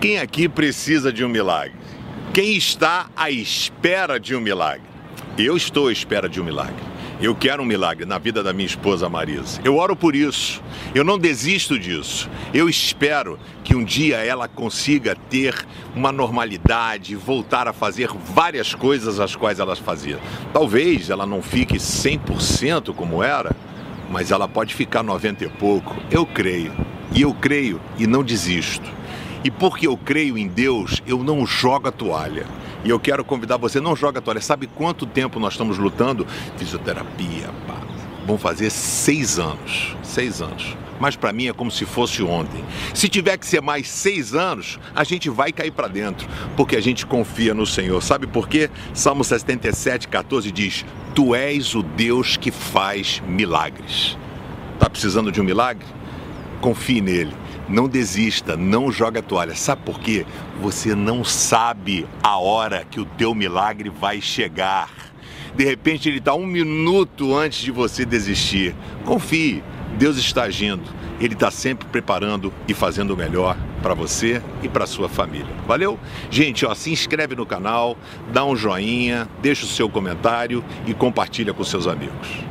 Quem 0.00 0.18
aqui 0.18 0.48
precisa 0.48 1.12
de 1.12 1.22
um 1.22 1.28
milagre? 1.28 1.74
Quem 2.32 2.56
está 2.56 3.10
à 3.14 3.30
espera 3.30 4.18
de 4.18 4.34
um 4.34 4.40
milagre? 4.40 4.86
Eu 5.36 5.58
estou 5.58 5.88
à 5.88 5.92
espera 5.92 6.26
de 6.26 6.40
um 6.40 6.44
milagre. 6.44 6.82
Eu 7.20 7.34
quero 7.34 7.62
um 7.62 7.66
milagre 7.66 8.06
na 8.06 8.16
vida 8.16 8.42
da 8.42 8.50
minha 8.50 8.64
esposa 8.64 9.10
Marisa. 9.10 9.60
Eu 9.62 9.76
oro 9.76 9.94
por 9.94 10.16
isso. 10.16 10.62
Eu 10.94 11.04
não 11.04 11.18
desisto 11.18 11.78
disso. 11.78 12.30
Eu 12.54 12.66
espero 12.66 13.38
que 13.62 13.76
um 13.76 13.84
dia 13.84 14.16
ela 14.16 14.48
consiga 14.48 15.14
ter 15.14 15.54
uma 15.94 16.10
normalidade, 16.10 17.14
voltar 17.14 17.68
a 17.68 17.72
fazer 17.74 18.08
várias 18.08 18.74
coisas 18.74 19.20
as 19.20 19.36
quais 19.36 19.60
ela 19.60 19.76
fazia. 19.76 20.18
Talvez 20.50 21.10
ela 21.10 21.26
não 21.26 21.42
fique 21.42 21.76
100% 21.76 22.94
como 22.94 23.22
era, 23.22 23.54
mas 24.10 24.30
ela 24.30 24.48
pode 24.48 24.74
ficar 24.74 25.02
90 25.02 25.44
e 25.44 25.48
pouco. 25.50 25.94
Eu 26.10 26.24
creio. 26.24 26.72
E 27.12 27.20
eu 27.20 27.34
creio 27.34 27.78
e 27.98 28.06
não 28.06 28.24
desisto. 28.24 28.99
E 29.42 29.50
porque 29.50 29.86
eu 29.86 29.96
creio 29.96 30.36
em 30.36 30.46
Deus, 30.46 31.02
eu 31.06 31.22
não 31.22 31.46
jogo 31.46 31.88
a 31.88 31.92
toalha. 31.92 32.46
E 32.84 32.90
eu 32.90 33.00
quero 33.00 33.24
convidar 33.24 33.56
você, 33.56 33.80
não 33.80 33.96
joga 33.96 34.18
a 34.18 34.22
toalha. 34.22 34.40
Sabe 34.40 34.66
quanto 34.66 35.06
tempo 35.06 35.40
nós 35.40 35.54
estamos 35.54 35.78
lutando? 35.78 36.26
Fisioterapia, 36.56 37.48
pá. 37.66 37.80
Vão 38.26 38.36
fazer 38.36 38.70
seis 38.70 39.38
anos. 39.38 39.96
Seis 40.02 40.42
anos. 40.42 40.76
Mas 41.00 41.16
para 41.16 41.32
mim 41.32 41.48
é 41.48 41.52
como 41.54 41.70
se 41.70 41.86
fosse 41.86 42.22
ontem. 42.22 42.62
Se 42.92 43.08
tiver 43.08 43.38
que 43.38 43.46
ser 43.46 43.62
mais 43.62 43.88
seis 43.88 44.34
anos, 44.34 44.78
a 44.94 45.02
gente 45.02 45.30
vai 45.30 45.50
cair 45.50 45.70
para 45.70 45.88
dentro, 45.88 46.28
porque 46.56 46.76
a 46.76 46.80
gente 46.80 47.06
confia 47.06 47.54
no 47.54 47.64
Senhor. 47.64 48.02
Sabe 48.02 48.26
por 48.26 48.46
quê? 48.46 48.68
Salmo 48.92 49.24
77, 49.24 50.08
14 50.08 50.52
diz: 50.52 50.84
Tu 51.14 51.34
és 51.34 51.74
o 51.74 51.82
Deus 51.82 52.36
que 52.36 52.50
faz 52.50 53.22
milagres. 53.26 54.18
Tá 54.78 54.90
precisando 54.90 55.32
de 55.32 55.40
um 55.40 55.44
milagre? 55.44 55.86
Confie 56.60 57.00
nele. 57.00 57.32
Não 57.68 57.88
desista, 57.88 58.56
não 58.56 58.90
joga 58.90 59.20
a 59.20 59.22
toalha. 59.22 59.54
Sabe 59.54 59.82
por 59.82 60.00
quê? 60.00 60.26
Você 60.60 60.94
não 60.94 61.24
sabe 61.24 62.06
a 62.22 62.36
hora 62.36 62.84
que 62.84 63.00
o 63.00 63.04
teu 63.04 63.34
milagre 63.34 63.88
vai 63.88 64.20
chegar. 64.20 64.90
De 65.54 65.64
repente 65.64 66.08
ele 66.08 66.18
está 66.18 66.34
um 66.34 66.46
minuto 66.46 67.36
antes 67.36 67.60
de 67.60 67.70
você 67.70 68.04
desistir. 68.04 68.74
Confie, 69.04 69.62
Deus 69.98 70.16
está 70.16 70.42
agindo. 70.44 70.82
Ele 71.20 71.34
está 71.34 71.50
sempre 71.50 71.86
preparando 71.86 72.52
e 72.66 72.72
fazendo 72.72 73.12
o 73.12 73.16
melhor 73.16 73.56
para 73.82 73.92
você 73.92 74.42
e 74.62 74.68
para 74.68 74.86
sua 74.86 75.08
família. 75.08 75.54
Valeu? 75.66 75.98
Gente, 76.30 76.64
ó, 76.64 76.74
se 76.74 76.90
inscreve 76.90 77.34
no 77.34 77.44
canal, 77.44 77.96
dá 78.32 78.44
um 78.44 78.56
joinha, 78.56 79.28
deixa 79.42 79.64
o 79.64 79.68
seu 79.68 79.88
comentário 79.88 80.64
e 80.86 80.94
compartilha 80.94 81.52
com 81.52 81.62
seus 81.62 81.86
amigos. 81.86 82.49